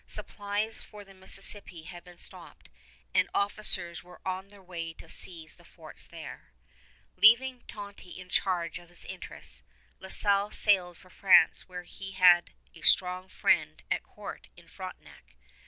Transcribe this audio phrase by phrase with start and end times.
[0.07, 2.69] Supplies for the Mississippi had been stopped,
[3.13, 6.51] and officers were on their way to seize the forts there.
[7.17, 9.61] Leaving Tonty in charge of his interests,
[9.99, 15.35] La Salle sailed for France where he had a strong friend at court in Frontenac.